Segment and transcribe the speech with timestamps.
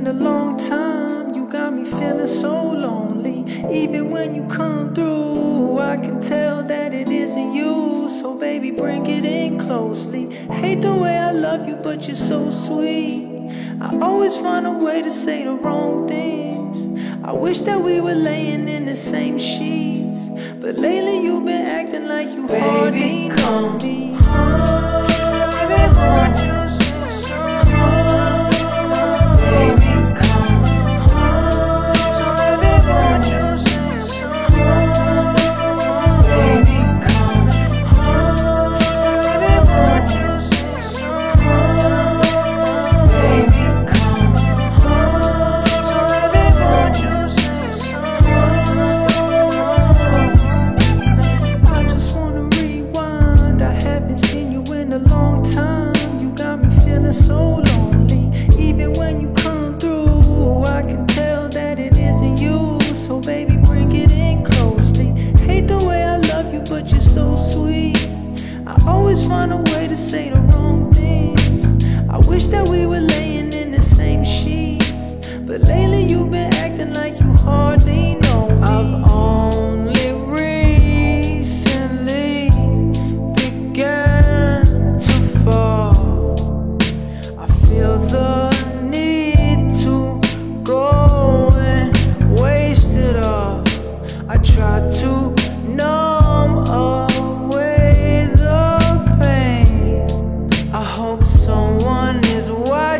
[0.00, 1.34] in a long time.
[1.34, 3.44] You got me feeling so lonely.
[3.70, 8.08] Even when you come through, I can tell that it isn't you.
[8.08, 10.32] So, baby, bring it in closely.
[10.62, 13.50] Hate the way I love you, but you're so sweet.
[13.82, 16.76] I always find a way to say the wrong things.
[17.22, 20.30] I wish that we were laying in the same sheets.
[20.62, 23.99] But lately, you've been acting like you hardly know me.
[57.12, 58.30] So lonely.
[58.58, 62.78] Even when you come through, I can tell that it isn't you.
[62.94, 65.06] So, baby, bring it in closely.
[65.44, 68.08] Hate the way I love you, but you're so sweet.
[68.66, 71.84] I always find a way to say the wrong things.
[72.08, 73.49] I wish that we were laying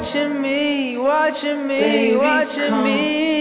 [0.01, 2.85] watching me, watching me, Baby, watching come.
[2.85, 3.41] me.